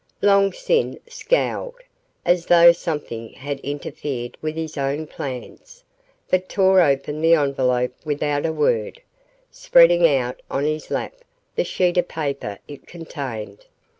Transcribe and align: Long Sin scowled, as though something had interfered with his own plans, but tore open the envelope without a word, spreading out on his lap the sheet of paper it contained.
Long 0.23 0.51
Sin 0.51 0.99
scowled, 1.07 1.75
as 2.25 2.47
though 2.47 2.71
something 2.71 3.33
had 3.33 3.59
interfered 3.59 4.35
with 4.41 4.55
his 4.55 4.75
own 4.75 5.05
plans, 5.05 5.83
but 6.27 6.49
tore 6.49 6.81
open 6.81 7.21
the 7.21 7.35
envelope 7.35 7.93
without 8.03 8.43
a 8.47 8.51
word, 8.51 8.99
spreading 9.51 10.07
out 10.07 10.41
on 10.49 10.63
his 10.63 10.89
lap 10.89 11.13
the 11.55 11.63
sheet 11.63 11.99
of 11.99 12.07
paper 12.07 12.57
it 12.67 12.87
contained. 12.87 13.65